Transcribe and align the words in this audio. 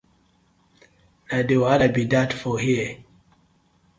Na 1.27 1.37
de 1.47 1.55
wahala 1.61 1.87
bi 1.95 2.03
dat 2.11 2.31
for 2.39 2.57
here. 2.63 2.93